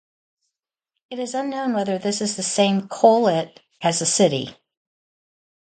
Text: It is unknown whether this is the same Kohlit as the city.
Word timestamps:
It 1.11 1.19
is 1.19 1.35
unknown 1.35 1.73
whether 1.75 1.99
this 1.99 2.21
is 2.21 2.35
the 2.35 2.41
same 2.41 2.87
Kohlit 2.89 3.59
as 3.83 3.99
the 3.99 4.07
city. 4.07 4.57